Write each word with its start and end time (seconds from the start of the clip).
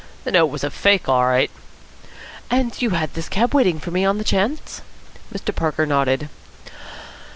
"The 0.23 0.31
note 0.31 0.47
was 0.47 0.63
a 0.63 0.71
fake 0.71 1.07
all 1.07 1.25
right." 1.27 1.51
"And 2.49 2.81
you 2.81 2.89
had 2.89 3.13
this 3.13 3.29
cab 3.29 3.53
waiting 3.53 3.79
for 3.79 3.91
me 3.91 4.03
on 4.03 4.17
the 4.17 4.23
chance?" 4.23 4.81
Mr. 5.31 5.53
Parker 5.53 5.85
nodded. 5.85 6.27